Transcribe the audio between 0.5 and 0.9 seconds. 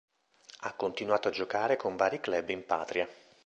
Ha